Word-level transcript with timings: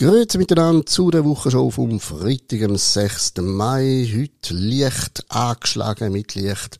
Grüezi 0.00 0.38
miteinander 0.38 0.86
zu 0.86 1.10
der 1.10 1.26
Wochenshow 1.26 1.70
vom 1.70 2.00
Freitag, 2.00 2.62
am 2.62 2.74
6. 2.74 3.34
Mai. 3.42 4.08
Heute 4.10 4.54
Licht 4.54 5.26
angeschlagen 5.28 6.10
mit 6.10 6.34
Licht 6.34 6.78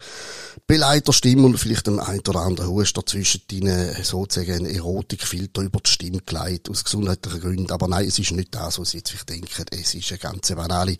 beleidigter 0.70 1.12
Stimme 1.12 1.46
und 1.46 1.58
vielleicht 1.58 1.88
ein 1.88 1.98
ein 1.98 2.20
oder 2.20 2.42
anderen 2.42 2.70
Huster 2.70 3.04
zwischen 3.04 3.42
deinen 3.50 4.04
sozusagen 4.04 4.66
ein 4.66 4.66
Erotikfilter 4.66 5.62
über 5.62 5.80
die 5.80 5.90
Stimme 5.90 6.20
geleitet, 6.24 6.70
aus 6.70 6.84
gesundheitlichen 6.84 7.40
Gründen. 7.40 7.72
Aber 7.72 7.88
nein, 7.88 8.06
es 8.06 8.20
ist 8.20 8.30
nicht 8.30 8.54
das, 8.54 8.78
was 8.78 8.90
Sie 8.90 8.98
jetzt 8.98 9.10
vielleicht 9.10 9.30
denken. 9.30 9.64
Es 9.72 9.94
ist 9.94 10.10
eine 10.10 10.18
ganz 10.18 10.48
banale 10.54 10.96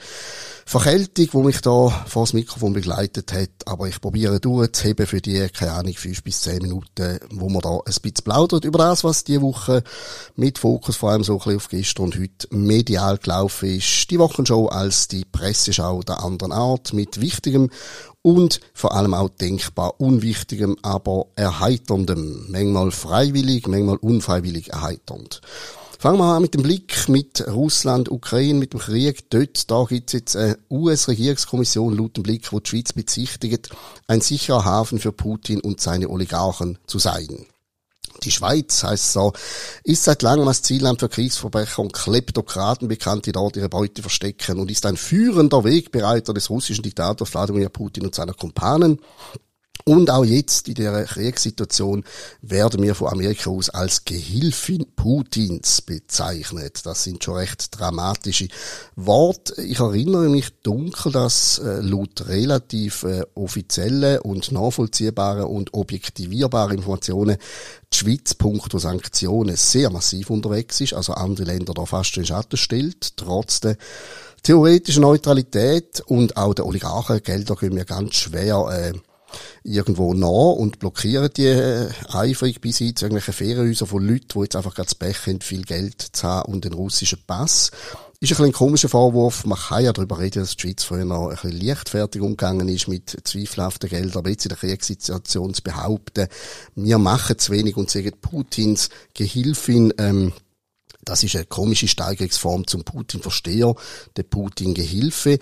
Verkältung, 0.66 1.28
die 1.32 1.46
mich 1.46 1.60
da 1.60 1.88
vor 1.88 2.24
das 2.24 2.32
Mikrofon 2.32 2.73
begleitet 2.73 3.32
hat. 3.32 3.50
Aber 3.66 3.87
ich 3.87 4.00
probiere 4.00 4.41
durchzuheben 4.41 5.06
für 5.06 5.20
die, 5.20 5.48
keine 5.50 5.73
Ahnung, 5.73 5.95
fünf 5.95 6.24
bis 6.24 6.41
zehn 6.41 6.62
Minuten, 6.62 7.20
wo 7.30 7.48
man 7.48 7.62
da 7.62 7.77
ein 7.77 7.84
bisschen 7.84 8.24
plaudert 8.24 8.64
über 8.64 8.78
das, 8.78 9.05
was 9.05 9.23
diese 9.23 9.42
Woche 9.42 9.84
mit 10.34 10.59
Fokus 10.59 10.96
vor 10.96 11.12
allem 11.12 11.23
so 11.23 11.34
ein 11.34 11.38
bisschen 11.38 11.56
auf 11.56 11.68
gestern 11.68 12.09
und 12.10 12.20
heute 12.20 12.48
medial 12.50 13.19
gelaufen 13.19 13.77
ist. 13.77 14.10
Die 14.10 14.19
Wochenshow 14.19 14.66
als 14.66 15.06
die 15.06 15.24
Presseschau 15.24 16.02
der 16.02 16.23
anderen 16.24 16.52
Art 16.52 16.92
mit 16.92 17.20
wichtigem 17.20 17.70
und 18.23 18.60
vor 18.74 18.95
allem 18.95 19.14
auch 19.14 19.28
denkbar 19.28 20.00
unwichtigem, 20.00 20.77
aber 20.83 21.27
erheiterndem. 21.36 22.46
Manchmal 22.48 22.91
freiwillig, 22.91 23.69
manchmal 23.69 23.96
unfreiwillig 23.96 24.70
erheiternd. 24.70 25.41
Fangen 25.98 26.19
wir 26.19 26.34
an 26.34 26.42
mit 26.42 26.55
dem 26.55 26.62
Blick 26.62 27.09
mit 27.09 27.46
Russland, 27.46 28.11
Ukraine, 28.11 28.58
mit 28.58 28.72
dem 28.72 28.80
Krieg. 28.80 29.30
Dort, 29.30 29.70
da 29.70 29.84
gibt's 29.84 30.14
jetzt 30.14 30.34
eine 30.34 30.58
US-Regierungskommission 30.70 31.97
laut 31.97 32.16
dem 32.16 32.22
Blick, 32.22 32.52
wo 32.52 32.58
die 32.58 32.70
Schweiz 32.70 32.92
bezichtigt, 32.92 33.70
ein 34.08 34.20
sicherer 34.20 34.64
Hafen 34.64 34.98
für 34.98 35.12
Putin 35.12 35.61
und 35.61 35.80
seine 35.80 36.08
Oligarchen 36.08 36.78
zu 36.86 36.98
sein. 36.98 37.47
Die 38.22 38.30
Schweiz, 38.30 38.82
heisst 38.84 39.12
so, 39.12 39.32
ist 39.84 40.04
seit 40.04 40.22
langem 40.22 40.46
als 40.48 40.62
Zielland 40.62 41.00
für 41.00 41.08
Kriegsverbrecher 41.08 41.82
und 41.82 41.92
Kleptokraten 41.92 42.88
bekannt, 42.88 43.26
die 43.26 43.32
dort 43.32 43.56
ihre 43.56 43.68
Beute 43.68 44.02
verstecken 44.02 44.58
und 44.58 44.70
ist 44.70 44.86
ein 44.86 44.96
führender 44.96 45.64
Wegbereiter 45.64 46.34
des 46.34 46.50
russischen 46.50 46.82
Diktators 46.82 47.32
Wladimir 47.32 47.68
Putin 47.68 48.04
und 48.04 48.14
seiner 48.14 48.34
Kumpanen. 48.34 49.00
Und 49.91 50.08
auch 50.08 50.24
jetzt 50.24 50.69
in 50.69 50.77
der 50.77 51.02
Kriegssituation 51.05 52.05
werden 52.42 52.80
wir 52.80 52.94
von 52.94 53.08
Amerika 53.08 53.50
aus 53.50 53.70
als 53.70 54.05
Gehilfin 54.05 54.86
Putins 54.94 55.82
bezeichnet. 55.82 56.86
Das 56.86 57.02
sind 57.02 57.24
schon 57.24 57.34
recht 57.34 57.77
dramatische 57.77 58.47
Worte. 58.94 59.60
Ich 59.60 59.80
erinnere 59.80 60.28
mich 60.28 60.50
dunkel, 60.62 61.10
dass 61.10 61.58
äh, 61.58 61.80
laut 61.80 62.28
relativ 62.28 63.02
äh, 63.02 63.22
offizielle 63.34 64.22
und 64.22 64.52
nachvollziehbare 64.52 65.47
und 65.47 65.74
objektivierbare 65.74 66.75
Informationen 66.75 67.36
die 67.92 67.97
Schweiz 67.97 68.34
punkto 68.34 68.78
Sanktionen 68.78 69.56
sehr 69.56 69.91
massiv 69.91 70.30
unterwegs 70.30 70.80
ist, 70.80 70.94
also 70.94 71.14
andere 71.14 71.47
Länder 71.47 71.75
da 71.75 71.84
fast 71.84 72.16
in 72.16 72.27
Schatten 72.27 72.58
stellt, 72.58 73.16
trotz 73.16 73.58
der 73.58 73.77
theoretischen 74.44 75.02
Neutralität 75.02 76.00
und 76.06 76.36
auch 76.36 76.54
der 76.54 76.66
Oligarchengelder 76.66 77.56
können 77.56 77.75
wir 77.75 77.84
ganz 77.84 78.14
schwer 78.14 78.69
äh, 78.70 78.92
irgendwo 79.62 80.14
nach 80.14 80.56
und 80.56 80.78
blockieren 80.78 81.31
die 81.36 81.47
äh, 81.47 81.89
eifrig 82.12 82.61
bis 82.61 82.78
hin 82.78 82.97
zu 82.97 83.05
irgendwelchen 83.05 83.34
Ferienhäusern 83.34 83.89
von 83.89 84.06
Leuten, 84.06 84.28
die 84.34 84.41
jetzt 84.41 84.56
einfach 84.56 84.75
gerade 84.75 84.87
das 84.87 84.95
Pech 84.95 85.27
haben, 85.27 85.41
viel 85.41 85.62
Geld 85.62 86.00
zu 86.12 86.27
haben 86.27 86.53
und 86.53 86.64
den 86.64 86.72
russischen 86.72 87.22
Pass. 87.27 87.70
Ist 88.22 88.39
ein 88.39 88.45
ein 88.45 88.53
komischer 88.53 88.91
Vorwurf. 88.91 89.47
Man 89.47 89.59
kann 89.59 89.83
ja 89.83 89.95
darüber 89.95 90.19
reden, 90.19 90.41
dass 90.41 90.55
die 90.55 90.61
Schweiz 90.61 90.84
früher 90.84 91.06
noch 91.06 91.28
ein 91.28 91.37
bisschen 91.37 91.59
leichtfertig 91.59 92.20
umgegangen 92.20 92.69
ist 92.69 92.87
mit 92.87 93.17
zweifelhaften 93.25 93.89
Geldern. 93.89 94.19
Aber 94.19 94.28
jetzt 94.28 94.45
in 94.45 94.50
der 94.50 94.59
Kriegssituation 94.59 95.55
zu 95.55 95.62
behaupten, 95.62 96.28
wir 96.75 96.98
machen 96.98 97.39
zu 97.39 97.50
wenig 97.53 97.78
und 97.78 97.89
sagen 97.89 98.12
Putins 98.20 98.91
Gehilfin, 99.15 99.94
ähm, 99.97 100.34
das 101.03 101.22
ist 101.22 101.34
eine 101.34 101.47
komische 101.47 101.88
Steigerungsform 101.88 102.66
zum 102.66 102.84
Putin-Versteher, 102.84 103.75
der 104.16 104.22
Putin-Gehilfe. 104.25 105.38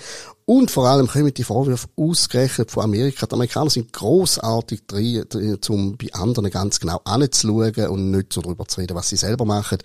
Und 0.48 0.70
vor 0.70 0.88
allem 0.88 1.08
kommen 1.08 1.34
die 1.34 1.44
Vorwürfe 1.44 1.88
ausgerechnet 1.94 2.70
von 2.70 2.84
Amerika. 2.84 3.26
Die 3.26 3.34
Amerikaner 3.34 3.68
sind 3.68 3.92
großartig 3.92 4.86
drin, 4.86 5.26
um 5.68 5.98
bei 5.98 6.10
anderen 6.14 6.48
ganz 6.48 6.80
genau 6.80 7.02
anzuschauen 7.04 7.88
und 7.88 8.10
nicht 8.10 8.32
so 8.32 8.40
darüber 8.40 8.66
zu 8.66 8.80
reden, 8.80 8.94
was 8.94 9.10
sie 9.10 9.16
selber 9.16 9.44
machen. 9.44 9.76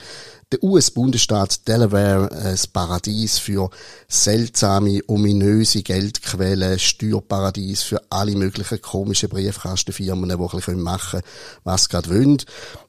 Der 0.54 0.64
US-Bundesstaat 0.64 1.68
Delaware, 1.68 2.32
ein 2.32 2.58
Paradies 2.72 3.40
für 3.40 3.72
seltsame, 4.08 5.02
ominöse 5.08 5.84
Geldquellen, 5.84 6.80
Steuerparadies 6.80 7.84
für 7.84 8.02
alle 8.10 8.34
möglichen 8.34 8.82
komischen 8.82 9.28
Briefkastenfirmen, 9.28 10.30
die 10.30 10.36
ein 10.36 10.50
bisschen 10.50 10.82
machen 10.82 11.20
können, 11.20 11.34
was 11.66 11.84
sie 11.84 11.90
gerade 11.90 12.10
wollen. 12.10 12.38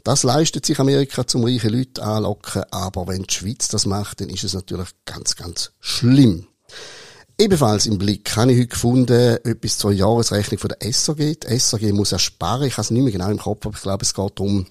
Das 0.05 0.23
leistet 0.23 0.65
sich 0.65 0.79
Amerika 0.79 1.27
zum 1.27 1.43
reichen 1.43 1.71
Leute 1.71 2.05
anlocken, 2.05 2.63
aber 2.71 3.09
wenn 3.09 3.25
die 3.25 3.35
Schweiz 3.35 3.67
das 3.67 3.85
macht, 3.85 4.21
dann 4.21 4.29
ist 4.29 4.45
es 4.45 4.55
natürlich 4.55 4.91
ganz, 5.07 5.35
ganz 5.35 5.73
schlimm. 5.81 6.47
Ebenfalls 7.37 7.87
im 7.87 7.99
Blick 7.99 8.37
habe 8.37 8.53
ich 8.53 8.59
heute 8.59 8.69
gefunden, 8.69 9.39
etwas 9.43 9.79
zur 9.79 9.91
Jahresrechnung 9.91 10.61
von 10.61 10.71
der 10.71 10.93
SAG. 10.93 11.17
Die 11.17 11.59
SAG 11.59 11.93
muss 11.93 12.13
ja 12.13 12.19
sparen. 12.19 12.69
Ich 12.69 12.75
habe 12.75 12.83
es 12.83 12.93
nicht 12.93 13.03
mehr 13.03 13.13
genau 13.13 13.29
im 13.29 13.39
Kopf, 13.39 13.67
aber 13.67 13.75
ich 13.75 13.83
glaube, 13.83 14.05
es 14.05 14.15
geht 14.15 14.39
darum, 14.39 14.67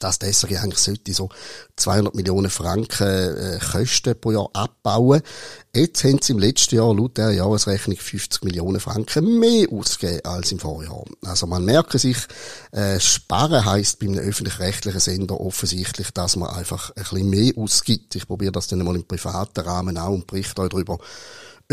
dass 0.00 0.18
die 0.18 0.32
SAG 0.32 0.56
eigentlich 0.56 0.80
sollte 0.80 1.14
so 1.14 1.28
200 1.76 2.16
Millionen 2.16 2.50
Franken 2.50 3.06
äh, 3.06 3.60
Kosten 3.60 4.20
pro 4.20 4.32
Jahr 4.32 4.50
abbauen. 4.52 5.22
Jetzt 5.76 6.02
haben 6.02 6.20
sie 6.20 6.32
im 6.32 6.40
letzten 6.40 6.74
Jahr 6.74 6.92
laut 6.92 7.18
der 7.18 7.30
Jahresrechnung 7.30 7.96
50 7.96 8.42
Millionen 8.42 8.80
Franken 8.80 9.38
mehr 9.38 9.68
ausgegeben 9.70 10.24
als 10.24 10.50
im 10.50 10.58
Vorjahr. 10.58 11.04
Also 11.24 11.46
man 11.46 11.64
merke 11.64 12.00
sich, 12.00 12.16
äh, 12.72 12.98
sparen 12.98 13.64
heisst 13.64 14.00
bei 14.00 14.06
einem 14.06 14.18
öffentlich-rechtlichen 14.18 15.00
Sender 15.00 15.40
offensichtlich, 15.40 16.10
dass 16.10 16.34
man 16.34 16.50
einfach 16.50 16.90
ein 16.96 17.02
bisschen 17.04 17.30
mehr 17.30 17.52
ausgibt. 17.56 18.16
Ich 18.16 18.26
probiere 18.26 18.52
das 18.52 18.66
dann 18.66 18.82
mal 18.82 18.96
im 18.96 19.06
privaten 19.06 19.60
Rahmen 19.60 19.98
auch 19.98 20.14
und 20.14 20.26
berichte 20.26 20.62
euch 20.62 20.70
darüber, 20.70 20.98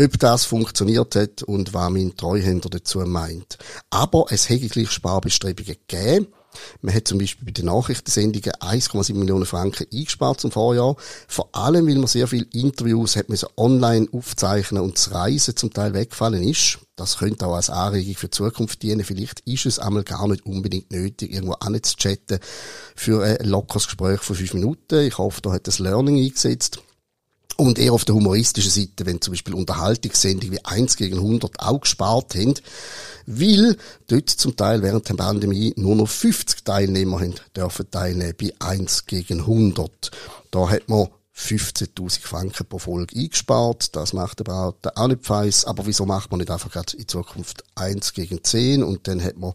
ob 0.00 0.18
das 0.18 0.44
funktioniert 0.44 1.14
hat 1.14 1.42
und 1.42 1.72
was 1.72 1.90
mein 1.90 2.16
Treuhänder 2.16 2.68
dazu 2.68 3.00
meint. 3.00 3.58
Aber 3.90 4.26
es 4.30 4.48
hätte 4.48 4.68
gleich 4.68 4.90
Sparbestrebungen 4.90 5.76
gegeben. 5.88 6.28
Man 6.82 6.94
hat 6.94 7.08
zum 7.08 7.18
Beispiel 7.18 7.46
bei 7.46 7.52
den 7.52 7.66
Nachrichtensendungen 7.66 8.52
1,7 8.52 9.14
Millionen 9.14 9.46
Franken 9.46 9.86
eingespart 9.92 10.40
zum 10.40 10.52
Vorjahr. 10.52 10.96
Vor 11.26 11.48
allem, 11.52 11.86
weil 11.86 11.96
man 11.96 12.06
sehr 12.06 12.28
viele 12.28 12.46
Interviews 12.52 13.16
hat 13.16 13.28
müssen 13.28 13.48
online 13.56 14.08
aufzeichnen 14.12 14.82
und 14.82 14.96
das 14.96 15.12
Reisen 15.12 15.56
zum 15.56 15.72
Teil 15.72 15.94
weggefallen 15.94 16.42
ist. 16.42 16.78
Das 16.96 17.18
könnte 17.18 17.46
auch 17.46 17.54
als 17.54 17.70
Anregung 17.70 18.14
für 18.14 18.28
die 18.28 18.36
Zukunft 18.36 18.82
dienen. 18.82 19.04
Vielleicht 19.04 19.40
ist 19.40 19.66
es 19.66 19.80
einmal 19.80 20.04
gar 20.04 20.28
nicht 20.28 20.46
unbedingt 20.46 20.92
nötig, 20.92 21.32
irgendwo 21.32 21.54
anzuchatten 21.54 22.38
für 22.94 23.24
ein 23.24 23.48
lockeres 23.48 23.86
Gespräch 23.86 24.20
von 24.20 24.36
fünf 24.36 24.54
Minuten. 24.54 25.00
Ich 25.00 25.18
hoffe, 25.18 25.40
da 25.42 25.52
hat 25.52 25.66
das 25.66 25.80
Learning 25.80 26.18
eingesetzt. 26.18 26.80
Und 27.56 27.78
eher 27.78 27.92
auf 27.92 28.04
der 28.04 28.14
humoristischen 28.14 28.70
Seite, 28.70 29.06
wenn 29.06 29.20
zum 29.20 29.32
Beispiel 29.32 29.54
Unterhaltungssendungen 29.54 30.56
wie 30.56 30.64
1 30.64 30.96
gegen 30.96 31.18
100 31.18 31.60
auch 31.60 31.80
gespart 31.80 32.34
haben, 32.34 32.54
weil 33.26 33.76
dort 34.08 34.28
zum 34.28 34.56
Teil 34.56 34.82
während 34.82 35.08
der 35.08 35.14
Pandemie 35.14 35.72
nur 35.76 35.94
noch 35.94 36.08
50 36.08 36.64
Teilnehmer 36.64 37.20
haben 37.20 37.34
dürfen 37.56 37.90
teilnehmen 37.90 38.34
bei 38.40 38.52
1 38.58 39.06
gegen 39.06 39.40
100. 39.40 40.10
Da 40.50 40.68
hat 40.68 40.88
man 40.88 41.08
15.000 41.36 42.20
Franken 42.20 42.66
pro 42.66 42.78
Folge 42.78 43.18
eingespart. 43.18 43.96
Das 43.96 44.12
macht 44.12 44.40
aber 44.40 44.74
auch 44.94 45.08
nicht 45.08 45.24
feiss. 45.24 45.64
Aber 45.64 45.86
wieso 45.86 46.06
macht 46.06 46.30
man 46.30 46.38
nicht 46.38 46.50
einfach 46.50 46.70
gerade 46.70 46.96
in 46.96 47.08
Zukunft 47.08 47.64
1 47.74 48.12
gegen 48.12 48.42
10 48.42 48.82
und 48.84 49.08
dann 49.08 49.22
hat 49.22 49.36
man 49.36 49.52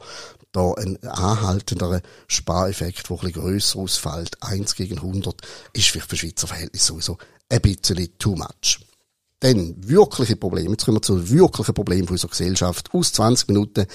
da 0.51 0.73
einen 0.73 0.97
anhaltenderen 1.03 2.01
Spareffekt, 2.27 3.09
der 3.09 3.17
ein 3.17 3.19
bisschen 3.19 3.41
grösser 3.41 3.79
ausfällt. 3.79 4.37
1 4.41 4.75
gegen 4.75 4.97
100 4.97 5.41
ist 5.73 5.87
vielleicht 5.87 6.09
für 6.09 6.17
Schweizer 6.17 6.47
Verhältnisse 6.47 6.87
sowieso 6.87 7.17
ein 7.49 7.61
bisschen 7.61 8.17
too 8.17 8.35
much. 8.35 8.79
Denn 9.41 9.75
wirkliche 9.87 10.35
Probleme, 10.35 10.71
jetzt 10.71 10.83
kommen 10.83 10.97
wir 10.97 11.01
zu 11.01 11.29
wirklichen 11.29 11.73
Problemen 11.73 12.09
unserer 12.09 12.31
Gesellschaft. 12.31 12.89
Aus 12.93 13.13
20 13.13 13.47
Minuten 13.47 13.85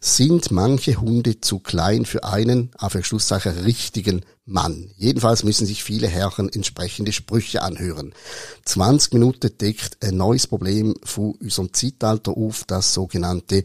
sind 0.00 0.52
manche 0.52 1.00
Hunde 1.00 1.40
zu 1.40 1.58
klein 1.58 2.06
für 2.06 2.22
einen, 2.22 2.70
auf 2.78 2.96
Schlusszeichen, 3.02 3.58
richtigen 3.64 4.24
Mann. 4.44 4.92
Jedenfalls 4.96 5.42
müssen 5.42 5.66
sich 5.66 5.82
viele 5.82 6.06
Herren 6.06 6.48
entsprechende 6.48 7.12
Sprüche 7.12 7.62
anhören. 7.62 8.14
20 8.64 9.14
Minuten 9.14 9.50
deckt 9.58 9.98
ein 10.04 10.16
neues 10.16 10.46
Problem 10.46 10.94
von 11.02 11.32
unserem 11.32 11.72
Zeitalter 11.72 12.36
auf, 12.36 12.62
das 12.68 12.94
sogenannte 12.94 13.64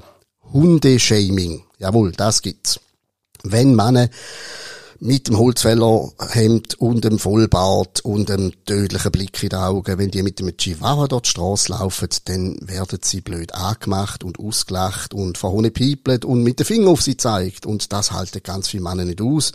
Hundeshaming. 0.54 1.64
Jawohl, 1.80 2.12
das 2.12 2.42
gibt's. 2.42 2.80
Wenn 3.44 3.76
Männer 3.76 4.10
mit 5.00 5.28
dem 5.28 5.38
Holzfällerhemd 5.38 6.80
und 6.80 7.04
dem 7.04 7.20
Vollbart 7.20 8.02
und 8.04 8.30
dem 8.30 8.52
tödlichen 8.66 9.12
Blick 9.12 9.44
in 9.44 9.50
die 9.50 9.56
Augen, 9.56 9.98
wenn 9.98 10.10
die 10.10 10.24
mit 10.24 10.40
dem 10.40 10.56
Chihuahua 10.58 11.08
dort 11.08 11.26
die 11.26 11.30
Strasse 11.30 11.72
laufen, 11.72 12.10
dann 12.26 12.58
werden 12.62 13.00
sie 13.04 13.22
blöd 13.22 13.54
angemacht 13.54 14.24
und 14.24 14.40
ausgelacht 14.40 15.14
und 15.14 15.38
verhohnepiepelt 15.38 16.26
und 16.26 16.44
mit 16.44 16.60
dem 16.60 16.66
Finger 16.66 16.90
auf 16.90 17.02
sie 17.02 17.18
zeigt. 17.18 17.66
Und 17.66 17.94
das 17.94 18.12
halten 18.12 18.42
ganz 18.44 18.70
viele 18.70 18.84
Männer 18.84 19.06
nicht 19.06 19.22
aus 19.22 19.52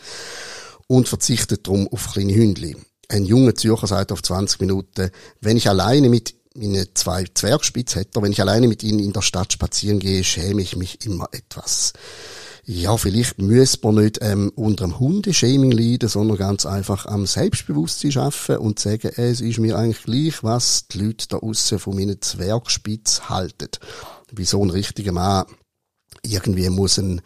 und 0.87 1.09
verzichtet 1.09 1.67
darum 1.67 1.88
auf 1.88 2.12
kleine 2.12 2.35
Hündli. 2.35 2.77
Ein 3.09 3.25
junger 3.25 3.55
Zürcher 3.55 3.87
sagt 3.88 4.12
auf 4.12 4.23
20 4.23 4.61
Minuten, 4.61 5.11
wenn 5.41 5.56
ich 5.56 5.69
alleine 5.69 6.09
mit 6.09 6.35
meine 6.54 6.93
zwei 6.94 7.25
Zwergspitzhätter, 7.32 8.22
wenn 8.22 8.32
ich 8.32 8.40
alleine 8.40 8.69
mit 8.69 8.82
ihnen 8.82 8.99
in 8.99 9.12
der 9.12 9.22
Stadt 9.22 9.52
spazieren 9.52 9.99
gehe, 9.99 10.25
schäme 10.25 10.62
ich 10.62 10.76
mich 10.76 11.04
immer 11.06 11.28
etwas. 11.32 11.93
ja, 12.64 12.96
vielleicht 12.96 13.38
müsste 13.38 13.87
man 13.87 14.04
nicht 14.04 14.19
ähm, 14.22 14.52
unter 14.54 14.84
dem 14.84 14.99
Hundeshaming 15.00 15.72
leiden, 15.72 16.08
sondern 16.08 16.38
ganz 16.38 16.64
einfach 16.66 17.06
am 17.06 17.26
Selbstbewusstsein 17.26 18.12
schaffen 18.12 18.58
und 18.58 18.78
sagen, 18.78 19.10
es 19.16 19.40
ist 19.40 19.58
mir 19.58 19.76
eigentlich 19.76 20.04
gleich, 20.04 20.44
was 20.44 20.87
die 20.88 20.99
Leute 20.99 21.26
da 21.28 21.38
aussen 21.38 21.78
von 21.78 21.96
meinen 21.96 22.20
Zwergspitz 22.22 23.22
halten. 23.28 23.69
Wie 24.31 24.44
so 24.44 24.64
ein 24.64 24.70
richtiger 24.70 25.12
Mann 25.12 25.46
irgendwie 26.22 26.69
muss 26.70 26.99
ein 26.99 27.20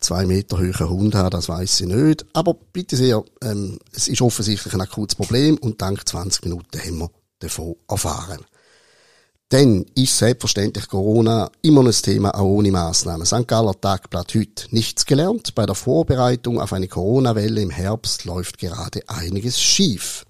zwei 0.00 0.24
Meter 0.26 0.58
hoher 0.58 0.88
Hund 0.88 1.14
haben, 1.14 1.30
das 1.30 1.48
weiß 1.48 1.80
ich 1.80 1.86
nicht. 1.86 2.24
Aber 2.32 2.54
bitte 2.54 2.96
sehr, 2.96 3.22
ähm, 3.42 3.78
es 3.92 4.08
ist 4.08 4.22
offensichtlich 4.22 4.72
ein 4.72 4.80
akutes 4.80 5.16
Problem 5.16 5.58
und 5.58 5.82
dank 5.82 6.08
20 6.08 6.44
Minuten 6.44 6.78
haben 6.78 6.98
wir 6.98 7.10
davon 7.40 7.76
erfahren. 7.88 8.44
Dann 9.50 9.86
ist 9.94 10.18
selbstverständlich 10.18 10.88
Corona 10.88 11.50
immer 11.62 11.82
ein 11.82 11.90
Thema, 11.90 12.34
auch 12.34 12.44
ohne 12.44 12.70
Massnahmen. 12.70 13.24
St. 13.24 13.48
Galler 13.48 13.80
Tagblatt 13.80 14.34
heute 14.34 14.66
nichts 14.72 15.06
gelernt. 15.06 15.54
Bei 15.54 15.64
der 15.64 15.74
Vorbereitung 15.74 16.60
auf 16.60 16.74
eine 16.74 16.86
Corona-Welle 16.86 17.62
im 17.62 17.70
Herbst 17.70 18.26
läuft 18.26 18.58
gerade 18.58 19.00
einiges 19.08 19.58
schief. 19.58 20.26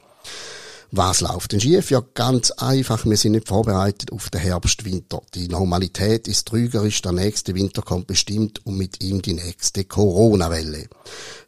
Was 0.91 1.21
läuft 1.21 1.53
denn 1.53 1.61
schief? 1.61 1.91
Ja, 1.91 2.03
ganz 2.15 2.51
einfach. 2.51 3.05
Wir 3.05 3.19
sind 3.19 3.33
nicht 3.33 3.47
vorbereitet 3.47 4.11
auf 4.11 4.31
den 4.31 4.41
Herbst, 4.41 4.87
Winter. 4.87 5.21
Die 5.35 5.47
Normalität 5.47 6.27
ist 6.27 6.49
trügerisch. 6.49 7.03
Der 7.03 7.13
nächste 7.13 7.55
Winter 7.55 7.83
kommt 7.83 8.07
bestimmt 8.07 8.65
und 8.65 8.79
mit 8.79 9.03
ihm 9.03 9.21
die 9.21 9.35
nächste 9.35 9.85
Corona-Welle. 9.85 10.89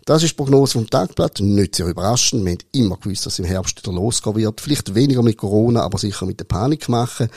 Das 0.05 0.23
ist 0.23 0.33
die 0.33 0.37
Prognose 0.37 0.75
vom 0.75 0.91
Tagblatt. 0.91 1.41
Nicht 1.41 1.77
sehr 1.77 1.87
überraschend. 1.87 2.45
Wir 2.45 2.53
haben 2.53 2.59
immer 2.73 2.97
gewusst, 2.99 3.25
dass 3.25 3.39
im 3.39 3.47
Herbst 3.47 3.83
wieder 3.83 3.95
losgehen 3.95 4.37
wird. 4.37 4.61
Vielleicht 4.61 4.95
weniger 4.95 5.23
mit 5.23 5.39
Corona, 5.39 5.85
aber 5.85 5.97
sicher 5.97 6.27
mit 6.27 6.39
der 6.39 6.45
Panik 6.45 6.91
machen. 6.91 7.31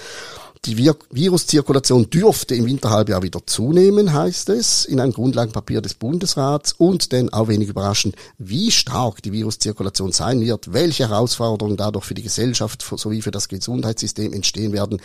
Die 0.66 0.78
Vir 0.78 0.96
Viruszirkulation 1.12 2.10
dürfte 2.10 2.56
im 2.56 2.66
Winterhalbjahr 2.66 3.22
wieder 3.22 3.46
zunehmen, 3.46 4.14
heißt 4.14 4.48
es, 4.48 4.86
in 4.86 5.02
einem 5.02 5.12
Grundlagenpapier 5.12 5.82
des 5.82 5.94
Bundesrats 5.94 6.72
und 6.72 7.12
dann 7.12 7.28
auch 7.34 7.50
wenig 7.50 7.68
überraschend, 7.68 8.16
wie 8.38 8.72
stark 8.72 9.22
die 9.22 9.34
Viruszirkulation 9.34 10.14
sein 10.14 10.40
wird, 10.40 10.72
welche 10.72 11.10
Herausforderungen 11.10 11.76
dadurch 11.76 12.06
für 12.06 12.14
die 12.14 12.24
Gesellschaft 12.24 12.82
sowie 12.82 13.22
für 13.22 13.32
das 13.32 13.50
Gesundheitssystem 13.50 14.32
entstehen 14.32 14.72
werden, 14.72 15.02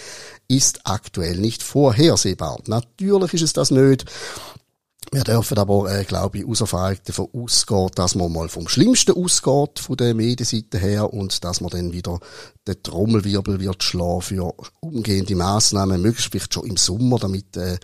ist 0.47 0.83
aktuell 0.85 1.39
nicht 1.39 1.65
vorhersehbar. 1.65 2.61
Natürlich 2.67 3.35
ist 3.35 3.43
es 3.43 3.53
das 3.53 3.73
nicht. 3.73 4.05
Wir 5.11 5.25
dürfen 5.25 5.57
aber, 5.57 5.91
äh, 5.91 6.05
glaube 6.05 6.39
ich, 6.39 6.47
aus 6.47 6.61
Erfahrung 6.61 6.99
davon 7.05 7.29
ausgehen, 7.33 7.91
dass 7.95 8.15
man 8.15 8.31
mal 8.31 8.49
vom 8.51 8.69
Schlimmsten 8.69 9.13
ausgeht, 9.13 9.79
von 9.79 9.97
der 9.97 10.15
Medienseite 10.15 10.79
her, 10.79 11.13
und 11.13 11.45
dass 11.45 11.63
man 11.63 11.71
dann 11.71 11.93
wieder 11.93 12.21
den 12.67 12.83
Trommelwirbel 12.83 13.59
wird 13.59 13.83
schlagen 13.83 14.21
für 14.21 14.55
umgehende 14.81 15.35
Massnahmen, 15.35 16.03
möglichst 16.03 16.31
vielleicht 16.31 16.53
schon 16.53 16.67
im 16.67 16.77
Sommer, 16.77 17.19
damit 17.19 17.57
äh, 17.57 17.79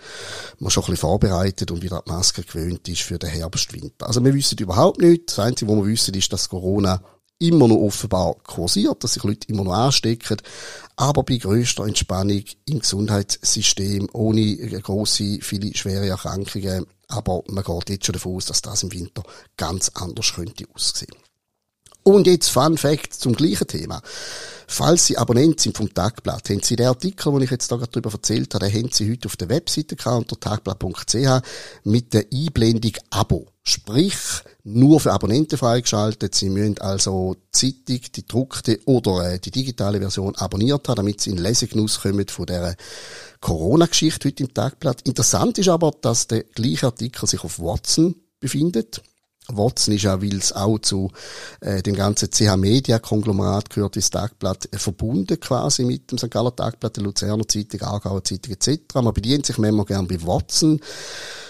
man 0.59 0.69
schon 0.69 0.83
ein 0.83 0.91
bisschen 0.91 0.97
vorbereitet 0.97 1.71
und 1.71 1.81
wieder 1.81 2.03
die 2.05 2.11
Maske 2.11 2.43
gewöhnt 2.43 2.87
ist 2.87 3.01
für 3.01 3.17
den 3.17 3.31
Herbstwinter. 3.31 4.05
Also 4.05 4.23
wir 4.23 4.33
wissen 4.33 4.59
überhaupt 4.59 5.01
nichts. 5.01 5.35
Das 5.35 5.45
Einzige, 5.45 5.71
was 5.71 5.77
wir 5.77 5.87
wissen, 5.87 6.13
ist, 6.13 6.31
dass 6.31 6.49
Corona 6.49 7.01
immer 7.39 7.67
noch 7.67 7.77
offenbar 7.77 8.35
kursiert, 8.43 9.03
dass 9.03 9.13
sich 9.13 9.23
Leute 9.23 9.47
immer 9.49 9.63
noch 9.63 9.73
anstecken, 9.73 10.37
aber 10.95 11.23
bei 11.23 11.37
größter 11.37 11.85
Entspannung 11.85 12.43
im 12.65 12.79
Gesundheitssystem, 12.79 14.07
ohne 14.13 14.55
große, 14.55 15.39
viele 15.41 15.75
schwere 15.75 16.07
Erkrankungen, 16.07 16.85
aber 17.07 17.43
man 17.47 17.63
geht 17.63 17.89
jetzt 17.89 18.05
schon 18.05 18.13
davon 18.13 18.35
aus, 18.35 18.45
dass 18.45 18.61
das 18.61 18.83
im 18.83 18.91
Winter 18.91 19.23
ganz 19.57 19.89
anders 19.93 20.33
könnte 20.33 20.65
aussehen. 20.73 21.15
Und 22.07 22.27
jetzt 22.27 22.49
Fun 22.49 22.77
Fact 22.77 23.15
zum 23.15 23.33
gleichen 23.33 23.65
Thema. 23.65 23.99
Falls 24.67 25.07
Sie 25.07 25.17
Abonnent 25.17 25.59
sind 25.59 25.75
vom 25.75 25.91
Tagblatt, 25.91 26.51
haben 26.51 26.61
Sie 26.61 26.75
den 26.75 26.85
Artikel, 26.85 27.33
den 27.33 27.41
ich 27.41 27.49
jetzt 27.49 27.71
da 27.71 27.77
gerade 27.77 27.89
darüber 27.93 28.11
erzählt 28.13 28.53
habe, 28.53 28.69
den 28.69 28.75
haben 28.75 28.91
Sie 28.91 29.11
heute 29.11 29.27
auf 29.27 29.35
der 29.37 29.49
Webseite 29.49 29.95
unter 30.11 30.39
tagblatt.ch 30.39 31.41
mit 31.83 32.13
der 32.13 32.27
Einblendung 32.31 32.91
Abo. 33.09 33.47
Sprich, 33.63 34.15
nur 34.63 34.99
für 34.99 35.13
Abonnenten 35.13 35.57
freigeschaltet. 35.57 36.35
Sie 36.35 36.51
müssen 36.51 36.77
also 36.77 37.37
die 37.55 37.83
Zeitung, 37.85 38.11
die 38.15 38.27
druckte 38.27 38.79
oder 38.85 39.33
äh, 39.33 39.39
die 39.39 39.49
digitale 39.49 39.97
Version 39.97 40.35
abonniert 40.35 40.87
haben, 40.87 40.97
damit 40.97 41.21
Sie 41.21 41.31
in 41.31 41.37
Lesegenuss 41.37 42.01
kommen 42.01 42.27
von 42.27 42.45
der 42.45 42.75
Corona-Geschichte 43.41 44.27
heute 44.27 44.43
im 44.43 44.53
Tagblatt. 44.53 45.01
Interessant 45.07 45.57
ist 45.57 45.69
aber, 45.69 45.89
dass 46.01 46.27
der 46.27 46.43
gleiche 46.43 46.85
Artikel 46.85 47.27
sich 47.27 47.43
auf 47.43 47.59
Watson 47.59 48.13
befindet. 48.39 49.01
Watson 49.49 49.93
ist 49.93 50.03
ja, 50.03 50.21
weil 50.21 50.37
es 50.37 50.53
auch 50.53 50.79
zu 50.79 51.11
äh, 51.61 51.81
dem 51.81 51.95
ganzen 51.95 52.31
CH 52.31 52.57
Media 52.57 52.99
Konglomerat 52.99 53.69
gehört, 53.69 53.95
das 53.95 54.09
Tagblatt 54.09 54.67
äh, 54.73 54.77
verbunden 54.77 55.39
quasi 55.39 55.83
mit 55.83 56.11
dem 56.11 56.17
St. 56.17 56.31
Galler 56.31 56.55
Tagblatt, 56.55 56.97
der 56.97 57.03
Luzerner 57.03 57.47
Zeitung, 57.47 57.81
Aargauer 57.81 58.23
Zeitung 58.23 58.53
etc. 58.53 58.95
Man 58.95 59.13
bedient 59.13 59.45
sich 59.45 59.57
manchmal 59.57 59.85
gerne 59.85 60.07
bei 60.07 60.21
Watson, 60.21 60.79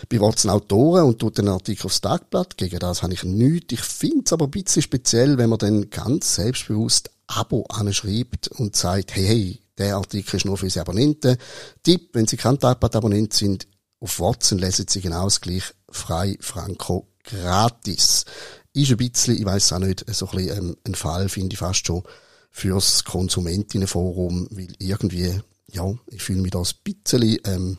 bei 0.10 0.20
Watson 0.20 0.52
Autoren 0.52 1.06
und 1.06 1.20
tut 1.20 1.38
den 1.38 1.48
Artikel 1.48 1.86
aufs 1.86 2.02
Tagblatt. 2.02 2.58
Gegen 2.58 2.80
das 2.80 3.04
habe 3.04 3.14
ich 3.14 3.24
nichts. 3.24 3.74
Ich 3.74 3.82
finde 3.82 4.24
es 4.26 4.34
aber 4.34 4.46
ein 4.46 4.52
bisschen 4.52 4.82
speziell, 4.82 5.38
wenn 5.38 5.50
man 5.50 5.60
dann 5.60 5.90
ganz 5.90 6.36
selbstbewusst 6.36 7.12
Abo 7.28 7.66
anschreibt 7.70 8.50
und 8.50 8.76
sagt, 8.76 9.16
hey, 9.16 9.26
hey, 9.26 9.60
der 9.78 9.96
Artikel 9.96 10.38
ist 10.38 10.46
nur 10.46 10.58
für 10.58 10.66
unsere 10.66 10.82
Abonnenten. 10.82 11.38
Tipp, 11.84 12.10
wenn 12.14 12.28
Sie 12.28 12.38
kein 12.38 12.60
Tagblatt-Abonnent 12.60 13.34
sind, 13.34 13.68
auf 14.00 14.20
Watson 14.20 14.60
lesen 14.60 14.86
Sie 14.88 15.02
genau 15.02 15.26
das 15.26 15.42
gleich 15.42 15.64
frei, 15.90 16.38
franco, 16.40 17.08
gratis. 17.26 18.26
Ist 18.74 18.92
ein 18.92 18.98
bisschen, 18.98 19.38
ich 19.38 19.46
weiß 19.46 19.74
auch 19.74 19.80
nicht, 19.80 20.06
so 20.14 20.28
ein 20.28 20.38
bisschen 20.38 20.58
ähm, 20.58 20.78
ein 20.86 20.96
Fall, 20.96 21.30
finde 21.30 21.54
ich 21.54 21.60
fast 21.60 21.86
schon, 21.88 22.04
fürs 22.52 23.04
Konsumentinnenforum, 23.04 24.48
weil 24.52 24.74
irgendwie, 24.80 25.42
ja, 25.72 25.94
ich 26.08 26.22
fühle 26.22 26.42
mich 26.42 26.52
da 26.52 26.60
ein 26.60 26.68
bisschen, 26.84 27.38
ähm, 27.46 27.78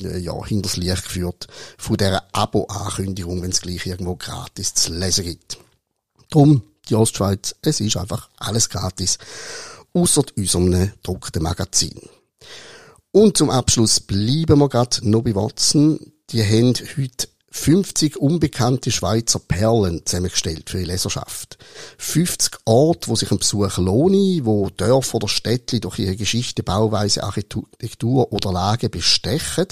äh, 0.00 0.18
ja, 0.18 0.44
hinters 0.44 0.76
Licht 0.76 1.04
geführt 1.04 1.46
von 1.78 1.96
dieser 1.96 2.24
Abo-Ankündigung, 2.32 3.42
wenn 3.42 3.50
es 3.50 3.60
gleich 3.60 3.86
irgendwo 3.86 4.16
gratis 4.16 4.74
zu 4.74 4.92
lesen 4.92 5.24
gibt. 5.24 5.58
Drum, 6.30 6.62
die 6.88 6.94
Ostschweiz, 6.94 7.54
es 7.62 7.80
ist 7.80 7.96
einfach 7.96 8.28
alles 8.38 8.68
gratis 8.68 9.18
ausser 9.94 10.24
unserem 10.36 10.70
gedruckten 10.70 11.42
Magazin. 11.42 12.00
Und 13.12 13.36
zum 13.36 13.50
Abschluss 13.50 14.00
bleiben 14.00 14.58
wir 14.58 14.68
gerade 14.68 15.08
noch 15.08 15.22
bei 15.22 15.34
Watson. 15.34 16.00
Die 16.30 16.42
haben 16.42 16.74
heute 16.96 17.28
50 17.54 18.16
unbekannte 18.16 18.90
Schweizer 18.90 19.38
Perlen 19.38 20.06
zusammengestellt 20.06 20.70
für 20.70 20.78
die 20.78 20.86
Leserschaft. 20.86 21.58
50 21.98 22.60
Orte, 22.64 23.08
wo 23.08 23.14
sich 23.14 23.30
ein 23.30 23.38
Besuch 23.38 23.76
lohne, 23.76 24.40
wo 24.44 24.70
Dörfer 24.70 25.16
oder 25.16 25.28
Städte 25.28 25.78
durch 25.78 25.98
ihre 25.98 26.16
Geschichte, 26.16 26.62
Bauweise, 26.62 27.22
Architektur 27.22 28.32
oder 28.32 28.52
Lage 28.52 28.88
bestechen, 28.88 29.66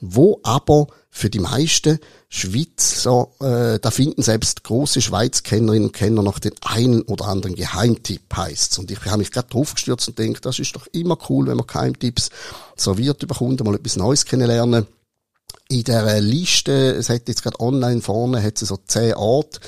wo 0.00 0.38
aber 0.42 0.86
für 1.08 1.30
die 1.30 1.38
meisten 1.38 1.98
Schweizer, 2.28 3.28
äh, 3.40 3.78
da 3.80 3.90
finden 3.90 4.22
selbst 4.22 4.62
große 4.62 5.00
Schweizkennerinnen 5.00 5.86
und 5.86 5.92
Kenner 5.92 6.22
noch 6.22 6.38
den 6.38 6.52
einen 6.60 7.02
oder 7.02 7.26
anderen 7.26 7.54
Geheimtipp, 7.54 8.36
heißt's. 8.36 8.78
Und 8.78 8.90
ich 8.90 9.02
habe 9.06 9.18
mich 9.18 9.30
gerade 9.30 9.48
draufgestürzt 9.48 10.08
und 10.08 10.18
denke, 10.18 10.42
das 10.42 10.58
ist 10.58 10.76
doch 10.76 10.86
immer 10.88 11.16
cool, 11.30 11.46
wenn 11.46 11.56
man 11.56 11.66
Geheimtipps 11.66 12.28
serviert 12.76 13.26
bekommt, 13.26 13.64
mal 13.64 13.76
etwas 13.76 13.96
Neues 13.96 14.26
kennenlernen 14.26 14.86
in 15.68 15.84
der 15.84 16.20
Liste, 16.20 16.94
es 16.94 17.08
hat 17.08 17.26
jetzt 17.26 17.42
gerade 17.42 17.58
online 17.58 18.02
vorne, 18.02 18.42
hat 18.42 18.60
es 18.60 18.68
so 18.68 18.78
zehn 18.86 19.14
Orte, 19.14 19.60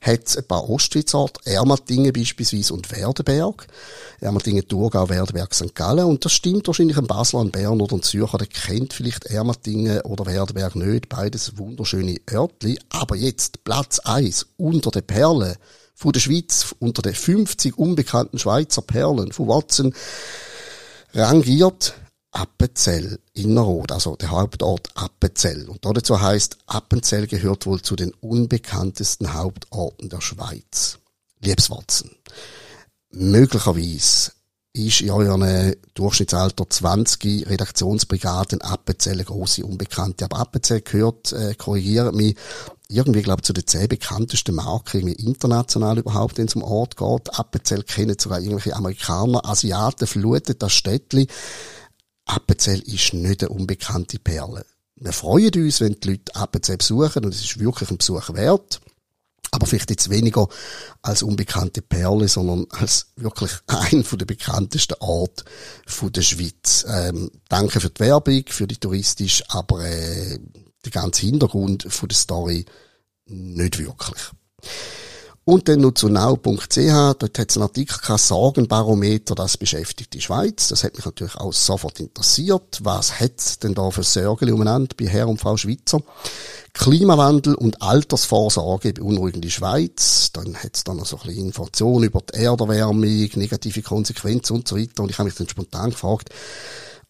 hat 0.00 0.26
es 0.26 0.36
ein 0.36 0.44
paar 0.44 0.68
Ostschweizorte, 0.68 1.40
Ermatingen 1.44 2.12
beispielsweise 2.12 2.72
und 2.72 2.90
Werdenberg. 2.90 3.66
Ermatingen, 4.20 4.66
Thurgau, 4.66 5.08
Werdenberg, 5.10 5.54
St. 5.54 5.74
Gallen. 5.74 6.06
Und 6.06 6.24
das 6.24 6.32
stimmt 6.32 6.66
wahrscheinlich 6.66 6.96
ein 6.96 7.06
Basler, 7.06 7.40
ein 7.40 7.50
Bern 7.50 7.80
oder 7.80 7.96
ein 7.96 8.02
Zürcher, 8.02 8.38
der 8.38 8.46
kennt 8.46 8.94
vielleicht 8.94 9.26
Ermatingen 9.26 10.00
oder 10.02 10.24
Werdenberg 10.24 10.74
nicht. 10.74 11.08
Beides 11.10 11.58
wunderschöne 11.58 12.18
Örtli. 12.30 12.78
Aber 12.88 13.16
jetzt 13.16 13.62
Platz 13.62 13.98
eins 13.98 14.46
unter 14.56 14.90
den 14.90 15.06
Perlen 15.06 15.56
von 15.94 16.12
der 16.12 16.20
Schweiz, 16.20 16.74
unter 16.78 17.02
den 17.02 17.14
50 17.14 17.76
unbekannten 17.76 18.38
Schweizer 18.38 18.82
Perlen 18.82 19.32
von 19.32 19.48
Watson, 19.48 19.94
rangiert 21.14 21.94
Appenzell 22.32 23.20
Innerrot, 23.34 23.92
also 23.92 24.16
der 24.16 24.30
Hauptort 24.30 24.88
Appenzell. 24.94 25.68
Und 25.68 25.84
dazu 25.84 26.20
heißt, 26.20 26.58
Appenzell 26.66 27.26
gehört 27.26 27.66
wohl 27.66 27.80
zu 27.82 27.94
den 27.94 28.12
unbekanntesten 28.20 29.34
Hauptorten 29.34 30.08
der 30.08 30.20
Schweiz. 30.20 30.98
Liebes 31.40 31.70
Watson, 31.70 32.10
möglicherweise 33.10 34.32
ist 34.74 35.02
in 35.02 35.10
eurem 35.10 35.74
Durchschnittsalter 35.92 36.68
20 36.68 37.48
Redaktionsbrigaden 37.48 38.62
Appenzell 38.62 39.14
eine 39.14 39.24
grosse 39.24 39.66
Unbekannte. 39.66 40.24
Aber 40.24 40.38
Appenzell 40.38 40.80
gehört, 40.80 41.32
äh, 41.32 41.54
korrigiert 41.54 42.14
mich, 42.14 42.36
irgendwie, 42.88 43.22
glaube 43.22 43.42
zu 43.42 43.52
den 43.52 43.66
zehn 43.66 43.88
bekanntesten 43.88 44.54
Marken 44.54 45.08
international 45.08 45.98
überhaupt, 45.98 46.38
wenn 46.38 46.46
es 46.46 46.54
um 46.54 46.62
Ort 46.62 46.96
geht. 46.96 47.38
Appenzell 47.38 47.82
kennen 47.82 48.16
sogar 48.18 48.40
irgendwelche 48.40 48.76
Amerikaner, 48.76 49.44
Asiaten, 49.46 50.06
fluten 50.06 50.58
das 50.58 50.72
Städtli. 50.72 51.26
Appenzell 52.32 52.80
ist 52.80 53.12
nicht 53.12 53.42
eine 53.42 53.50
unbekannte 53.50 54.18
Perle. 54.18 54.64
Wir 54.96 55.12
freuen 55.12 55.52
uns, 55.54 55.80
wenn 55.80 55.98
die 56.00 56.10
Leute 56.10 56.34
Appenzell 56.34 56.78
besuchen 56.78 57.24
und 57.24 57.34
es 57.34 57.42
ist 57.42 57.58
wirklich 57.58 57.90
ein 57.90 57.98
Besuch 57.98 58.32
wert. 58.32 58.80
Aber 59.50 59.66
vielleicht 59.66 59.90
jetzt 59.90 60.08
weniger 60.08 60.48
als 61.02 61.22
unbekannte 61.22 61.82
Perle, 61.82 62.26
sondern 62.26 62.66
als 62.70 63.08
wirklich 63.16 63.50
ein 63.66 64.02
von 64.02 64.18
der 64.18 64.24
bekanntesten 64.24 64.94
Orte 65.00 65.44
der 66.02 66.22
Schweiz. 66.22 66.86
Ähm, 66.88 67.30
danke 67.48 67.80
für 67.80 67.90
die 67.90 68.00
Werbung, 68.00 68.44
für 68.48 68.66
die 68.66 68.78
touristisch, 68.78 69.42
aber 69.48 69.84
äh, 69.84 70.38
der 70.84 70.92
ganze 70.92 71.26
Hintergrund 71.26 71.86
von 71.86 72.08
der 72.08 72.16
Story 72.16 72.64
nicht 73.26 73.78
wirklich. 73.78 74.30
Und 75.44 75.68
dann 75.68 75.80
noch 75.80 75.94
zu 75.94 76.08
now.ch, 76.08 76.76
dort 76.76 77.38
hat 77.38 77.50
es 77.50 77.56
einen 77.56 77.64
Artikel 77.64 77.98
gehabt, 77.98 78.20
Sorgenbarometer, 78.20 79.34
das 79.34 79.56
beschäftigt 79.56 80.14
die 80.14 80.20
Schweiz. 80.20 80.68
Das 80.68 80.84
hat 80.84 80.94
mich 80.94 81.04
natürlich 81.04 81.34
auch 81.34 81.52
sofort 81.52 81.98
interessiert. 81.98 82.78
Was 82.82 83.18
hat's 83.18 83.58
denn 83.58 83.74
da 83.74 83.90
für 83.90 84.04
Sorgen 84.04 84.52
umeinander 84.52 84.94
bei 84.96 85.06
Herr 85.08 85.26
und 85.26 85.40
Frau 85.40 85.56
Schweizer? 85.56 85.98
Klimawandel 86.74 87.56
und 87.56 87.82
Altersvorsorge 87.82 88.92
beunruhigen 88.92 89.40
die 89.40 89.50
Schweiz. 89.50 90.30
Dann 90.32 90.56
hat's 90.56 90.84
da 90.84 90.94
noch 90.94 91.06
so 91.06 91.16
ein 91.16 91.26
bisschen 91.26 91.46
Informationen 91.46 92.04
über 92.04 92.20
die 92.20 92.38
Erderwärmung, 92.38 93.00
negative 93.00 93.82
Konsequenzen 93.82 94.54
und 94.54 94.68
so 94.68 94.76
weiter. 94.76 95.02
Und 95.02 95.10
ich 95.10 95.18
habe 95.18 95.26
mich 95.26 95.34
dann 95.34 95.48
spontan 95.48 95.90
gefragt, 95.90 96.30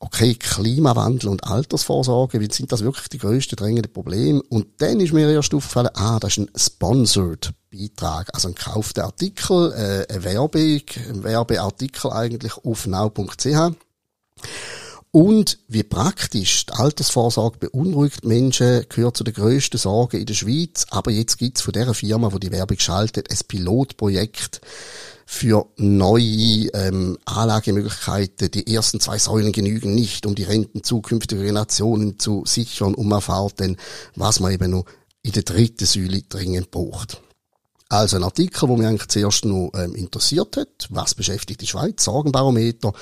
okay, 0.02 0.34
Klimawandel 0.34 1.28
und 1.28 1.44
Altersvorsorge, 1.44 2.40
wie 2.40 2.52
sind 2.52 2.72
das 2.72 2.82
wirklich 2.82 3.08
die 3.08 3.18
grössten 3.18 3.56
drängenden 3.56 3.92
Probleme? 3.92 4.42
Und 4.48 4.66
dann 4.78 4.98
ist 5.00 5.12
mir 5.12 5.30
erst 5.30 5.54
aufgefallen, 5.54 5.90
ah, 5.94 6.18
das 6.18 6.32
ist 6.32 6.38
ein 6.38 6.50
Sponsored 6.56 7.52
Beitrag, 7.70 8.28
also 8.34 8.48
ein 8.48 8.54
gekaufter 8.54 9.04
Artikel, 9.04 9.72
äh, 9.72 10.12
eine 10.12 10.24
Werbung, 10.24 10.82
ein 11.08 11.22
Werbeartikel 11.22 12.10
eigentlich 12.10 12.52
auf 12.64 12.86
now.ch. 12.86 13.46
Und 15.14 15.58
wie 15.68 15.82
praktisch 15.82 16.64
die 16.64 16.72
Altersvorsorge 16.72 17.58
beunruhigt 17.58 18.24
Menschen, 18.24 18.86
gehört 18.88 19.18
zu 19.18 19.24
den 19.24 19.34
grössten 19.34 19.76
Sorgen 19.76 20.18
in 20.18 20.24
der 20.24 20.32
Schweiz. 20.32 20.86
Aber 20.88 21.10
jetzt 21.10 21.36
gibt's 21.36 21.60
von 21.60 21.72
dieser 21.72 21.92
Firma, 21.92 22.30
die 22.30 22.40
die 22.40 22.50
Werbung 22.50 22.78
schaltet, 22.78 23.30
ein 23.30 23.38
Pilotprojekt 23.46 24.62
für 25.26 25.66
neue 25.76 26.68
ähm, 26.72 27.18
Anlagemöglichkeiten. 27.26 28.50
Die 28.52 28.74
ersten 28.74 29.00
zwei 29.00 29.18
Säulen 29.18 29.52
genügen 29.52 29.94
nicht, 29.94 30.24
um 30.24 30.34
die 30.34 30.44
Renten 30.44 30.82
zukünftiger 30.82 31.42
Generationen 31.42 32.18
zu 32.18 32.44
sichern. 32.46 32.94
Und 32.94 33.08
man 33.08 33.18
erfahrt 33.18 33.60
dann, 33.60 33.76
was 34.16 34.40
man 34.40 34.52
eben 34.52 34.70
noch 34.70 34.86
in 35.22 35.32
der 35.32 35.42
dritten 35.42 35.84
Säule 35.84 36.22
dringend 36.22 36.70
braucht. 36.70 37.20
Also 37.92 38.16
ein 38.16 38.24
Artikel, 38.24 38.70
wo 38.70 38.76
mich 38.78 38.86
eigentlich 38.86 39.08
zuerst 39.08 39.44
noch 39.44 39.70
ähm, 39.74 39.94
interessiert 39.94 40.56
hat. 40.56 40.88
Was 40.88 41.14
beschäftigt 41.14 41.60
die 41.60 41.66
Schweiz? 41.66 42.04
Sorgenbarometer. 42.04 42.94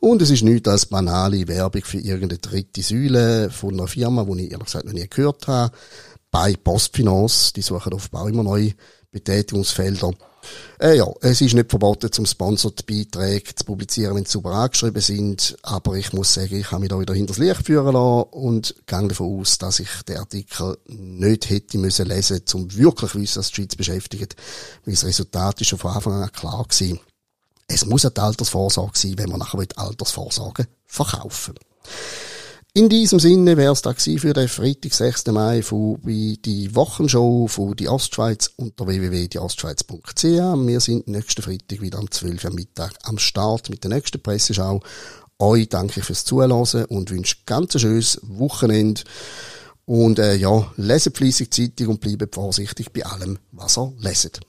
Und 0.00 0.20
es 0.20 0.28
ist 0.28 0.42
nichts 0.42 0.68
als 0.68 0.84
banale 0.84 1.48
Werbung 1.48 1.80
für 1.82 1.96
irgendeine 1.96 2.40
dritte 2.40 2.82
Säule 2.82 3.48
von 3.48 3.72
einer 3.72 3.88
Firma, 3.88 4.22
die 4.24 4.44
ich 4.44 4.52
ehrlich 4.52 4.66
gesagt 4.66 4.84
noch 4.84 4.92
nie 4.92 5.08
gehört 5.08 5.48
habe. 5.48 5.74
Bei 6.30 6.52
Postfinance. 6.62 7.54
Die 7.54 7.62
suchen 7.62 7.94
offenbar 7.94 8.28
immer 8.28 8.42
neue 8.42 8.74
Betätigungsfelder. 9.14 10.12
Äh, 10.78 10.98
ja, 10.98 11.06
es 11.22 11.40
ist 11.40 11.54
nicht 11.54 11.70
verboten, 11.70 12.12
zum 12.12 12.26
Sponsored 12.26 12.84
Beiträge 12.84 13.54
zu 13.54 13.64
publizieren, 13.64 14.14
wenn 14.14 14.24
sie 14.26 14.32
super 14.32 14.50
angeschrieben 14.50 15.00
sind. 15.00 15.56
Aber 15.62 15.94
ich 15.94 16.12
muss 16.12 16.34
sagen, 16.34 16.54
ich 16.60 16.70
habe 16.70 16.80
mich 16.80 16.90
da 16.90 17.00
wieder 17.00 17.14
hinters 17.14 17.38
Licht 17.38 17.64
führen 17.64 17.94
lassen 17.94 18.28
und 18.30 18.74
gehe 18.86 19.08
davon 19.08 19.40
aus, 19.40 19.56
dass 19.56 19.78
ich 19.78 19.88
den 20.06 20.18
Artikel 20.18 20.76
nicht 20.86 21.48
hätte 21.48 21.78
müssen 21.78 22.06
lesen, 22.06 22.42
um 22.52 22.76
wirklich 22.76 23.14
wissen, 23.14 23.38
was 23.38 23.48
die 23.48 23.54
Schweiz 23.54 23.76
beschäftigt. 23.76 24.36
Weil 24.84 24.94
das 24.94 25.04
Resultat 25.04 25.60
ist 25.60 25.68
schon 25.68 25.78
von 25.78 25.92
Anfang 25.92 26.22
an 26.22 26.32
klar 26.32 26.64
gewesen. 26.64 27.00
Es 27.66 27.86
muss 27.86 28.04
eine 28.04 28.16
Altersvorsorge 28.22 28.98
sein, 28.98 29.16
wenn 29.16 29.30
man 29.30 29.38
nachher 29.38 29.66
Altersvorsorge 29.76 30.66
verkaufen 30.86 31.54
will. 31.54 31.62
In 32.76 32.88
diesem 32.88 33.20
Sinne 33.20 33.56
wäre 33.56 33.72
es 33.72 33.82
da 33.82 33.94
für 33.94 34.32
den 34.32 34.48
Freitag, 34.48 34.92
6. 34.94 35.26
Mai, 35.28 35.62
von 35.62 36.00
die 36.02 36.74
Wochenshow 36.74 37.46
von 37.46 37.76
die 37.76 37.88
Ostschweiz 37.88 38.50
unter 38.56 38.88
www.dieostschweiz.ch. 38.88 40.24
Wir 40.24 40.80
sind 40.80 41.06
nächsten 41.06 41.42
Freitag 41.42 41.80
wieder 41.80 42.00
am 42.00 42.10
12. 42.10 42.46
Uhr 42.46 42.50
Mittag 42.52 42.94
am 43.04 43.18
Start 43.18 43.70
mit 43.70 43.84
der 43.84 43.92
nächsten 43.92 44.20
Presseschau. 44.20 44.80
Euch 45.38 45.68
danke 45.68 46.02
fürs 46.02 46.24
Zuhören 46.24 46.50
und 46.88 47.12
wünsche 47.12 47.36
ganz 47.46 47.76
ein 47.76 47.78
schönes 47.78 48.18
Wochenende. 48.22 49.02
Und 49.84 50.18
äh, 50.18 50.34
ja, 50.34 50.68
leset 50.76 51.16
fleissig 51.16 51.54
Zeitung 51.54 51.90
und 51.90 52.00
bleibt 52.00 52.34
vorsichtig 52.34 52.92
bei 52.92 53.06
allem, 53.06 53.38
was 53.52 53.78
ihr 53.78 53.92
leset. 54.00 54.40